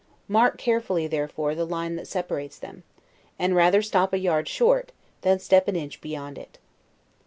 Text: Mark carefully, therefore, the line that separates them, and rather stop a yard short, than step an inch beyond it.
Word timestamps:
Mark 0.27 0.57
carefully, 0.57 1.05
therefore, 1.05 1.53
the 1.53 1.63
line 1.63 1.95
that 1.95 2.07
separates 2.07 2.57
them, 2.57 2.81
and 3.37 3.55
rather 3.55 3.83
stop 3.83 4.13
a 4.13 4.17
yard 4.17 4.47
short, 4.47 4.91
than 5.21 5.37
step 5.37 5.67
an 5.67 5.75
inch 5.75 6.01
beyond 6.01 6.39
it. 6.39 6.57